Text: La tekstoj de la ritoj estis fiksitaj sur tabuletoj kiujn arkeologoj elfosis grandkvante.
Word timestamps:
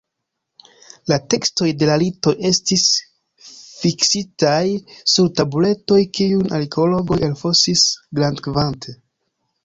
La 1.11 1.17
tekstoj 1.31 1.65
de 1.81 1.89
la 1.89 1.97
ritoj 2.03 2.31
estis 2.49 2.85
fiksitaj 3.81 4.61
sur 5.15 5.27
tabuletoj 5.41 5.99
kiujn 6.21 6.49
arkeologoj 6.61 7.19
elfosis 7.29 7.85
grandkvante. 8.21 8.95